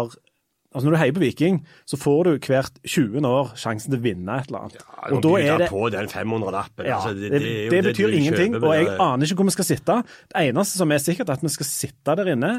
[0.74, 3.22] Altså Når du heier på Viking, så får du hvert 20.
[3.30, 4.80] år sjansen til å vinne et eller annet.
[4.80, 6.88] Ja, og da er det på den 500-lappen.
[6.90, 9.70] ja, altså, det, det, det, det, betyr ingenting, og jeg aner ikke hvor vi skal
[9.70, 10.00] sitte.
[10.32, 12.52] Det eneste som er sikkert, er at vi skal sitte der inne,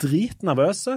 [0.00, 0.96] dritnervøse,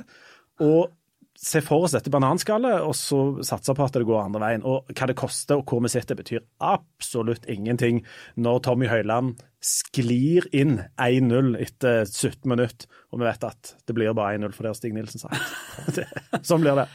[0.64, 0.96] og
[1.40, 4.64] se for oss dette bananskallet, og så satse på at det går andre veien.
[4.68, 8.02] Og hva det koster og hvor vi sitter, betyr absolutt ingenting
[8.36, 14.12] når Tommy Høiland sklir inn 1-0 etter 17 minutter, og vi vet at det blir
[14.16, 15.24] bare 1-0 for har Stig Nilsen.
[15.96, 16.08] Det-
[16.44, 16.90] Sånn blir det.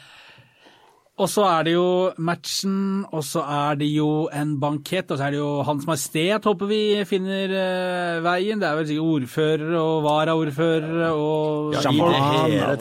[1.15, 5.29] Og så er det jo matchen, og så er det jo en bankett, og så
[5.29, 8.59] er det jo Hans Majestet håper vi finner uh, veien.
[8.59, 12.17] Det er vel sikkert ordfører og varaordfører og Ja, i Champagne.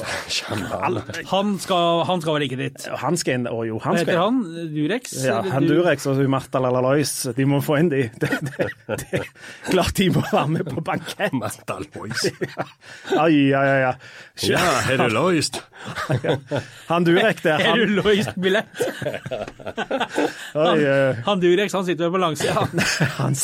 [0.01, 0.09] det
[0.75, 1.21] hele tatt.
[1.35, 2.89] Han, skal, han skal vel ikke dit?
[3.05, 4.43] Han skal inn, og jo, han skal heter han?
[4.75, 5.15] Durex?
[5.25, 7.15] Ja, han Durex og Martha Lalalois.
[7.37, 8.03] de må få inn de.
[8.19, 8.69] Det, det,
[9.05, 9.23] det,
[9.71, 11.39] klart de må være med på bankett.
[11.39, 12.27] Martha Lois.
[13.15, 13.75] Ja, ja, ja.
[13.79, 13.95] ja.
[14.43, 15.61] Ja, har du løst?
[16.89, 18.81] Han Durek der, Er han, du løst billett?
[20.55, 22.67] oi, eh, Han Durex han sitter på langsida.
[23.19, 23.37] han,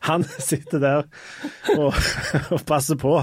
[0.00, 1.02] han sitter der
[1.76, 1.94] og,
[2.54, 3.18] og passer på.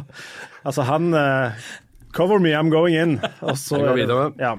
[0.63, 1.69] Altså, han eh,
[2.13, 3.19] Cover me, I'm going in.
[3.41, 4.31] Og så Jeg går er videre.
[4.37, 4.53] Ja.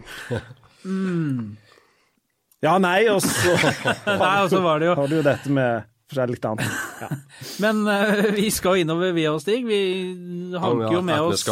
[2.65, 3.55] ja, nei, og så
[4.25, 6.75] Nei, og så var det jo har du jo dette med forskjellig annet.
[7.01, 7.09] Ja.
[7.63, 9.63] Men uh, vi skal innover, vi og Stig.
[9.71, 9.81] Vi
[10.59, 11.47] hanker jo med oss.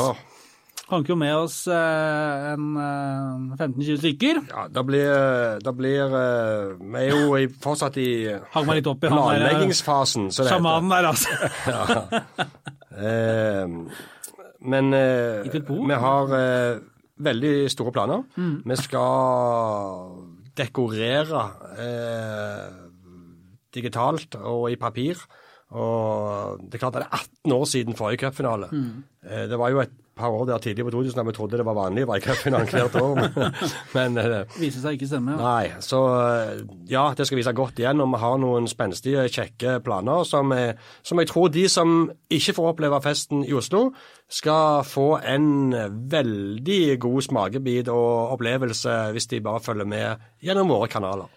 [0.93, 4.41] Hanker jo med oss eh, en eh, 15-20 stykker.
[4.51, 5.11] Ja, det blir,
[5.65, 10.59] det blir eh, Vi er jo i, fortsatt i i eh, planleggingsfasen, så det heter.
[10.59, 11.31] Sjamanen der, altså.
[12.93, 13.65] Eh,
[14.69, 16.75] men eh, vi har eh,
[17.25, 18.21] veldig store planer.
[18.37, 18.59] Mm.
[18.69, 20.13] Vi skal
[20.61, 21.45] dekorere
[21.81, 22.67] eh,
[23.73, 25.25] digitalt og i papir.
[25.73, 28.69] Og det er klart det er 18 år siden forrige cupfinale.
[28.73, 29.05] Mm.
[29.25, 31.67] Eh, Det var jo et par år der tidlig på 2000 da vi trodde det
[31.67, 33.21] var vanlig cupfinalen hvert år.
[33.95, 35.37] Men, det eh, Viser seg ikke stemme.
[35.37, 35.41] Ja.
[35.41, 38.03] Nei, så eh, ja, det skal vise godt igjen.
[38.05, 42.57] Og vi har noen spenstige, kjekke planer som, eh, som jeg tror de som ikke
[42.59, 43.89] får oppleve festen i Oslo,
[44.33, 45.75] skal få en
[46.13, 51.29] veldig god smakebit og opplevelse hvis de bare følger med gjennom våre kanaler.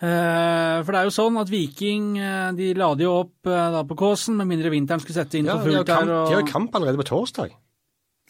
[0.00, 2.14] For det er jo sånn at Viking
[2.56, 5.92] de lader jo opp da på Kåsen, med mindre vinteren skulle sette inn for fullt
[5.92, 7.52] Ja, de har jo kamp allerede på torsdag.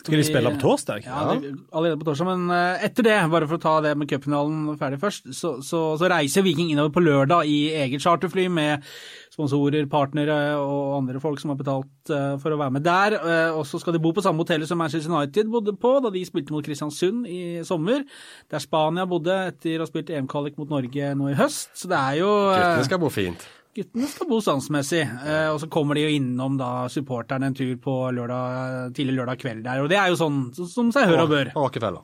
[0.01, 1.05] Skal de spille på torsdag?
[1.05, 2.29] Ja, det, allerede på torsdag.
[2.31, 5.83] Men eh, etter det, bare for å ta det med cupfinalen ferdig først, så, så,
[6.01, 8.87] så reiser Viking innover på lørdag i eget charterfly med
[9.31, 13.19] sponsorer, partnere og andre folk som har betalt eh, for å være med der.
[13.21, 16.13] Eh, og så skal de bo på samme hotellet som Manchester United bodde på da
[16.15, 18.07] de spilte mot Kristiansund i sommer.
[18.51, 21.75] Der Spania bodde etter å ha spilt EM-kvalik mot Norge nå i høst.
[21.77, 23.51] Så det er jo Guttene skal bo fint.
[23.77, 27.77] Guttene skal bo standsmessig, eh, og så kommer de jo innom da supporterne en tur
[27.79, 29.83] på lørdag, tidlig lørdag kveld der.
[29.85, 31.53] Og det er jo sånn så- som seg hør og bør.
[31.55, 32.03] Og Rockefeller.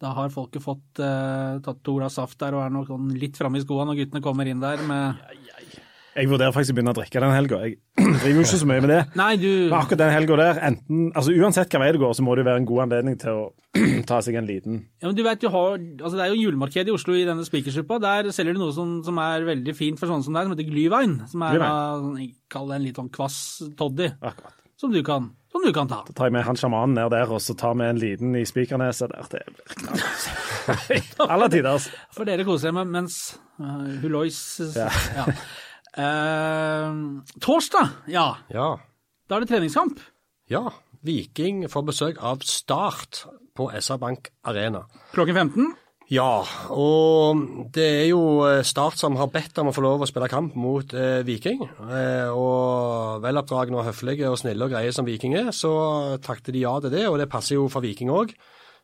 [0.00, 3.38] Da har folket fått eh, tatt to glass saft der og er nok sånn litt
[3.38, 5.16] framme i skoene når guttene kommer inn der med
[6.14, 7.58] Jeg vurderer faktisk å begynne å drikke den helga.
[7.64, 7.78] Jeg
[8.22, 9.00] driver jo ikke så mye med det.
[9.18, 12.24] Nei, du Men akkurat den helga der, enten, altså uansett hva vei det går, så
[12.26, 13.44] må det jo være en god anledning til å
[14.10, 16.90] ta seg en liten Ja, men du vet, du har, altså Det er jo julemarked
[16.90, 17.98] i Oslo i denne spikersuppa.
[18.04, 20.68] Der selger de noe som, som er veldig fint for sånne som deg, som heter
[20.70, 21.16] glyvein.
[21.32, 21.70] Som er da,
[22.04, 22.34] Glühwein.
[22.54, 23.40] kall det en litt sånn kvass
[23.78, 24.54] toddy, Akkurat.
[24.78, 26.04] som du kan, som du kan ta.
[26.14, 29.10] tar jeg med han sjamanen ned der, og så tar vi en liten i spikerneset
[29.10, 29.26] der.
[29.34, 31.28] Det blir knall.
[31.34, 31.72] Alle tider.
[31.74, 31.90] altså.
[32.14, 33.18] For dere koser dere med mens
[33.58, 34.38] uh, Hulois
[34.78, 34.88] Ja.
[35.18, 35.26] ja.
[35.96, 36.96] Eh,
[37.44, 38.26] torsdag, ja.
[38.52, 38.68] Ja.
[39.28, 40.00] Da er det treningskamp.
[40.50, 40.64] ja.
[41.04, 44.86] Viking får besøk av Start på SR Bank Arena.
[45.12, 45.66] Klokken 15.
[46.08, 47.42] Ja, og
[47.76, 50.56] det er jo eh, Start som har bedt om å få lov å spille kamp
[50.56, 51.60] mot eh, Viking.
[51.90, 55.74] Eh, og veloppdragne og høflige og snille og greie som Viking er, så
[56.24, 58.32] takter de ja til det, og det passer jo for Viking òg.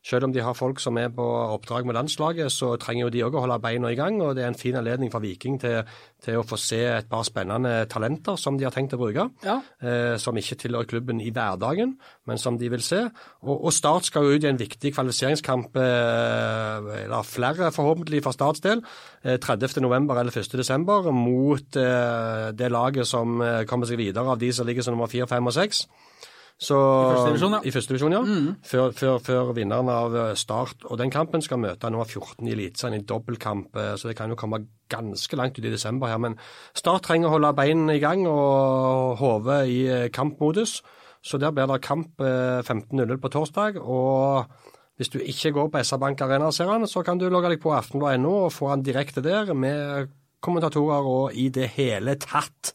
[0.00, 3.24] Selv om de har folk som er på oppdrag med landslaget, så trenger jo de
[3.26, 4.16] òg å holde beina i gang.
[4.24, 5.82] Og det er en fin anledning for Viking til,
[6.24, 9.26] til å få se et par spennende talenter som de har tenkt å bruke.
[9.44, 9.58] Ja.
[9.84, 13.02] Eh, som ikke tilhører klubben i hverdagen, men som de vil se.
[13.44, 18.36] Og, og Start skal jo ut i en viktig kvalifiseringskamp, eh, eller flere forhåpentlig for
[18.36, 18.80] Starts del,
[19.20, 20.08] eh, 30.11.
[20.16, 21.12] eller 1.12.
[21.12, 25.12] mot eh, det laget som eh, kommer seg videre av de som ligger som nummer
[25.12, 25.84] 4, 5 og 6.
[26.60, 27.60] Så, I første divisjon, ja.
[27.64, 28.20] I første divisjon, ja.
[28.68, 30.84] Før, før, før vinneren av eh, Start.
[30.90, 34.28] Og den kampen skal møte nummer 14 i Eliteserien i dobbeltkamp, eh, så det kan
[34.28, 36.20] jo komme ganske langt ut i desember her.
[36.20, 36.36] Men
[36.76, 40.82] Start trenger å holde beina i gang og hodet i eh, kampmodus.
[41.24, 43.80] Så der blir det kamp eh, 15.00 på torsdag.
[43.80, 44.52] og
[45.00, 47.62] hvis du ikke går på SR Bank Arena ser han, så kan du logge deg
[47.62, 50.10] på aftenblad.no og få han direkte der med
[50.44, 52.74] kommentatorer og i det hele tatt.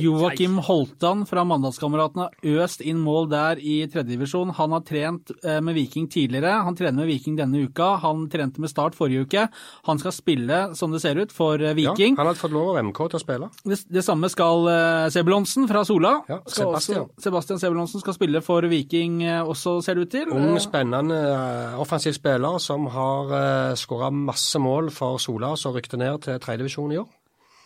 [0.00, 4.54] Joakim Holtan fra Mandalskameratene har øst inn mål der i tredjedivisjon.
[4.56, 6.62] Han har trent eh, med Viking tidligere.
[6.64, 7.96] Han trener med Viking denne uka.
[8.04, 9.46] Han trente med Start forrige uke.
[9.88, 12.16] Han skal spille, som det ser ut, for eh, Viking.
[12.16, 13.50] Ja, han har fått lov av MK til å spille.
[13.64, 16.14] Det, det samme skal uh, Sebulonsen fra Sola.
[16.30, 17.06] Ja, Sebastian.
[17.06, 20.28] Også, Sebastian Sebulonsen skal spille for Viking eh, også, ser det ut til.
[20.32, 26.00] Ung, Eh, spennende eh, offensiv spiller som har skåra masse mål for Sola, som rykte
[26.00, 27.10] ned til tredjedivisjon i år.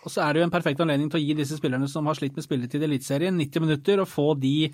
[0.07, 2.15] Og så er det jo en perfekt anledning til å gi disse spillerne som har
[2.15, 4.69] slitt med spilletid i Eliteserien, 90 minutter, og få de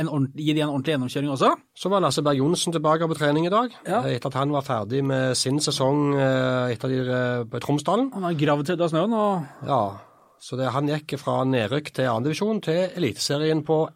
[0.00, 1.50] en gi de en ordentlig gjennomkjøring også.
[1.76, 4.00] Så var Lasse Berg Johnsen tilbake på trening i dag, Ja.
[4.00, 8.10] eh, etter at han var ferdig med sin sesong eh, etter de, eh, på Tromsdalen.
[8.14, 10.00] Han har gravd ut av snøen og Ja,
[10.40, 13.88] så det, han gikk fra nedrykk til andredivisjon til Eliteserien på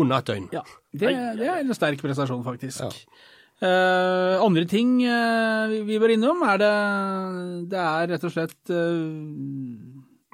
[0.00, 0.48] under et døgn.
[0.52, 2.80] Ja, det, det er en sterk prestasjon, faktisk.
[2.80, 2.90] Ja.
[3.60, 6.70] Uh, andre ting uh, vi, vi bør innom, er det
[7.68, 9.04] Det er rett og slett uh,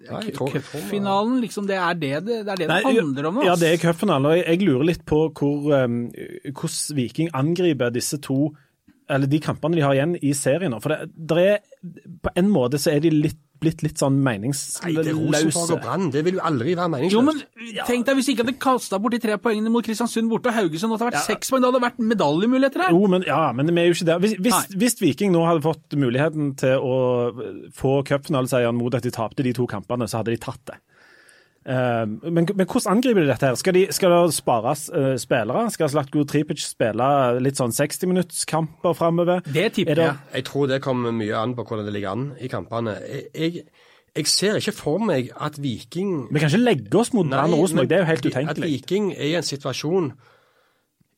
[0.04, 1.66] Cupfinalen, liksom.
[1.66, 3.48] Det er det det, det, er det, det handler om Altså.
[3.48, 4.28] Ja, det er cupfinalen.
[4.28, 5.98] Og jeg, jeg lurer litt på hvor, um,
[6.52, 8.52] hvordan Viking angriper disse to
[9.10, 10.74] eller de kampene de har igjen i serien.
[10.82, 11.58] For det, det er,
[12.22, 15.74] på en måte så er de litt, blitt litt sånn Nei, det er Rosenborg meningsløse.
[15.74, 16.08] og Brann.
[16.14, 17.16] Det vil jo aldri være meningsløst.
[17.18, 20.52] Jo, men tenk deg hvis ikke hadde kasta bort de tre poengene mot Kristiansund borte
[20.52, 22.96] og Haugesund, og det hadde vært seks poeng, da hadde det vært medaljemuligheter her.
[22.96, 24.24] Jo, men, ja, men vi er jo ikke der.
[24.24, 26.96] Hvis, hvis, hvis Viking nå hadde fått muligheten til å
[27.76, 30.80] få cupfinaleseieren mot at de tapte de to kampene, så hadde de tatt det.
[31.66, 33.46] Eh, men, men hvordan angriper de dette?
[33.48, 33.56] her?
[33.58, 35.64] Skal, de, skal det spares uh, spillere?
[35.74, 37.08] Skal Slatko Tripic spille
[37.42, 39.42] litt sånn 60-minuttskamper framover?
[39.42, 40.16] Det tipper Er det- jeg.
[40.38, 42.94] Jeg tror det kommer mye an på hvordan det ligger an i kampene.
[43.02, 43.66] Jeg, jeg,
[44.16, 47.90] jeg ser ikke for meg at Viking Vi kan ikke legge oss mot Brann Rosenborg,
[47.90, 48.62] det er jo helt utenkelig.
[48.64, 48.70] At.
[48.70, 50.12] Viking er i en situasjon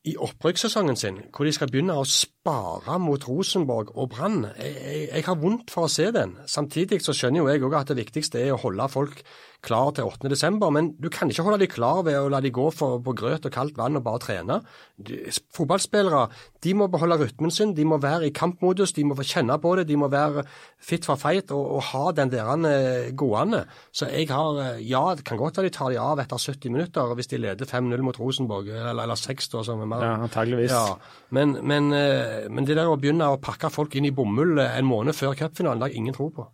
[0.08, 2.06] i opprykkssesongen sin hvor de skal begynne å
[2.48, 4.46] spare mot Rosenborg og Brann.
[4.56, 6.36] Jeg, jeg, jeg har vondt for å se den.
[6.48, 9.22] Samtidig så skjønner jo jeg òg at det viktigste er å holde folk
[9.66, 10.28] klar til 8.
[10.30, 13.10] desember, men du kan ikke holde dem klar ved å la dem gå for, på
[13.18, 14.60] grøt og kaldt vann og bare trene.
[15.02, 15.16] De,
[15.56, 16.28] fotballspillere
[16.62, 19.72] de må beholde rytmen sin, de må være i kampmodus, de må få kjenne på
[19.80, 20.44] det, de må være
[20.78, 23.64] fit for fight og, og ha den der eh, gående.
[23.90, 26.74] Så jeg har eh, Ja, det kan godt være de tar dem av etter 70
[26.76, 30.14] minutter hvis de leder 5-0 mot Rosenborg, eller, eller 6 da, som er mer Ja,
[30.28, 30.70] antageligvis.
[30.70, 30.94] ja,
[31.34, 34.78] men, men, eh, men det der å begynne å pakke folk inn i bomull eh,
[34.78, 36.46] en måned før cupfinalen, det har ingen tro på.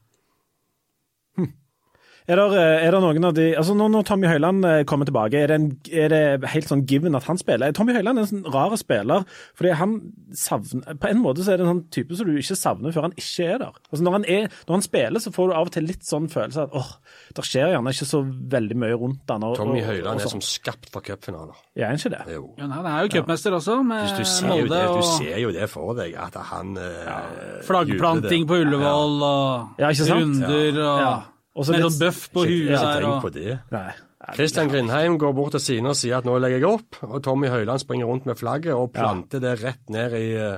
[2.26, 5.42] Er det, er det noen av de altså Når, når Tommy Høiland eh, kommer tilbake,
[5.44, 7.74] er det, en, er det helt sånn given at han spiller?
[7.76, 9.26] Tommy Høiland er en sånn rar spiller.
[9.58, 9.92] fordi han
[10.32, 13.10] savner, På en måte så er det en sånn type som du ikke savner før
[13.10, 13.76] han ikke er der.
[13.90, 16.30] Altså Når han, er, når han spiller, så får du av og til litt sånn
[16.32, 16.94] følelse at åh,
[17.36, 18.22] det skjer gjerne ikke så
[18.56, 19.44] veldig mye rundt han.
[19.50, 20.34] Og, Tommy og- Høiland er sånn.
[20.38, 21.60] som skapt for cupfinaler.
[21.76, 22.22] Er han ikke det?
[22.38, 22.54] Jo.
[22.56, 25.52] Ja, han er jo cupmester også, med Du ser, jo Molde det, du ser jo
[25.52, 27.20] det for deg, at han ja,
[27.68, 30.20] flaggplanting på Ullevål og Ja, ikke sant?
[30.24, 31.14] runder og Ja.
[31.54, 33.00] Og så med litt- sånn bøff på Ikke, huet ikke der.
[33.00, 33.58] tenk Og, på det.
[33.70, 33.90] Nei.
[34.34, 37.50] Kristian Grindheim går bort til sine og sier at nå legger jeg opp, og Tommy
[37.52, 40.56] Høiland springer rundt med flagget og planter det rett ned i, eh,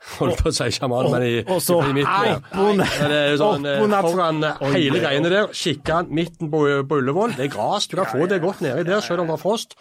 [0.18, 2.38] Holdt på å si sjaman, men i, og så i midten.
[2.56, 7.00] Ja, det er sånn, eh, foran eh, hele oi, greiene der, kikker midten på, på
[7.02, 7.34] Ullevål.
[7.36, 9.76] Det er gras, du kan få det godt nedi der selv om det er frost.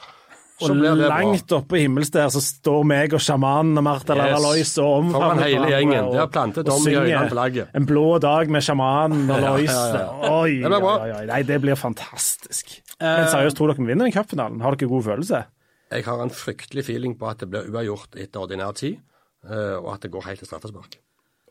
[0.62, 4.24] Og langt oppe i himmels der så står meg og sjamanen og Martha Yes.
[4.26, 6.04] Lalalois og omfavner hele gjengen.
[6.10, 7.68] og- har plantet om i øynene.
[7.76, 9.70] En blå dag med sjamanen og Lois.
[9.72, 10.32] ja, ja.
[10.42, 10.96] Oi, Det blir bra.
[11.04, 11.26] oi, oi.
[11.26, 12.82] Nei, det blir fantastisk.
[13.00, 14.62] Eh, Men seriøst, tror dere vi vinner den cupfinalen?
[14.62, 15.46] Har dere god følelse?
[15.92, 18.98] Jeg har en fryktelig feeling på at det blir uavgjort etter ordinær tid,
[19.50, 20.98] eh, og at det går helt til straffespark.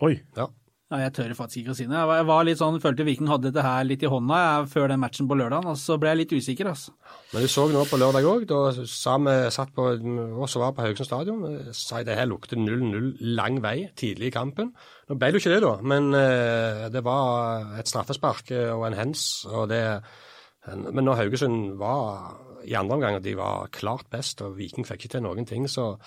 [0.03, 0.21] Oi.
[0.37, 0.47] Ja.
[0.89, 1.97] Nei, jeg tør faktisk ikke å si det.
[2.01, 4.39] Jeg var, litt sånn, følte Viking hadde dette her litt i hånda
[4.73, 6.71] før den matchen på lørdag, og så ble jeg litt usikker.
[6.71, 6.95] altså.
[7.35, 9.85] Men du så nå på lørdag òg, da vi satt på
[10.47, 14.37] oss var på Haugesund stadion, eh, sa det her lukter 0-0 lang vei tidlig i
[14.39, 14.73] kampen.
[15.11, 18.89] Nå ble det jo ikke det, da, men eh, det var et straffespark eh, og
[18.89, 19.45] en hens.
[19.45, 19.83] og det
[20.69, 22.33] Men når Haugesund var
[22.65, 25.99] i andre omgang, de var klart best, og Viking fikk ikke til noen ting, så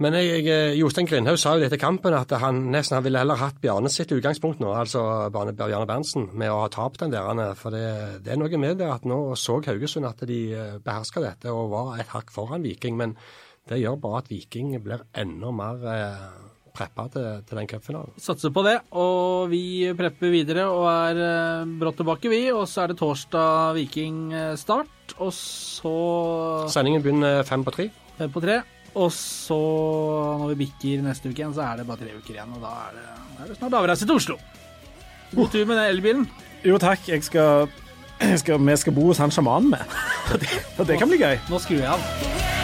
[0.00, 3.36] men jeg, jeg, Jostein Grindhaug sa jo etter kampen at han nesten han ville heller
[3.36, 5.02] hatt Bjarne sitt utgangspunkt nå, altså
[5.34, 7.28] Bjarne, Bjarne Berntsen, med å ha tapt den der.
[7.60, 10.40] For det, det er noe med det at nå så Haugesund at de
[10.82, 12.96] beherska dette og var et hakk foran Viking.
[12.98, 13.14] Men
[13.68, 16.26] det gjør bare at Viking blir enda mer eh,
[16.72, 18.16] preppa til, til den cupfinalen.
[18.16, 22.46] Satser på det, og vi prepper videre og er eh, brått tilbake, vi.
[22.50, 25.96] Og så er det torsdag Viking-start, og så
[26.72, 27.92] Sendingen begynner fem på tre.
[28.18, 28.62] fem på tre.
[28.94, 29.56] Og så,
[30.40, 32.72] når vi bikker neste uke igjen, så er det bare tre uker igjen, og da
[32.88, 34.36] er det, da er det snart avreise til Oslo.
[35.32, 36.26] God tur med den elbilen.
[36.66, 37.70] Jo takk, jeg skal,
[38.20, 39.96] jeg skal, vi skal bo hos han sjamanen med.
[40.32, 41.36] Det, det kan bli gøy.
[41.50, 42.61] Nå skrur jeg av.